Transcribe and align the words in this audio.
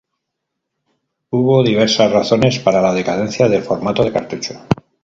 Hubo 1.29 1.61
diversas 1.61 2.11
razones 2.11 2.57
para 2.57 2.81
la 2.81 2.91
decadencia 2.91 3.47
del 3.47 3.61
formato 3.61 4.03
de 4.03 4.11
cartucho. 4.11 4.59